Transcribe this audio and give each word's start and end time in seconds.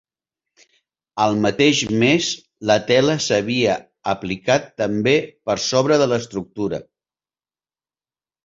Al 1.25 1.35
mateix 1.43 1.81
mes, 2.03 2.29
la 2.71 2.77
tela 2.87 3.17
s'havia 3.25 3.75
aplicat 4.15 4.65
també 4.83 5.15
per 5.51 5.57
sobre 5.67 6.01
de 6.05 6.09
l'estructura. 6.15 6.81